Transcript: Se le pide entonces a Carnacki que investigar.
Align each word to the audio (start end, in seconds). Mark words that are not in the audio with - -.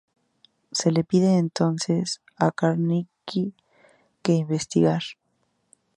Se 0.71 0.89
le 0.89 1.03
pide 1.03 1.37
entonces 1.37 2.21
a 2.37 2.49
Carnacki 2.49 3.53
que 4.23 4.31
investigar. 4.33 5.03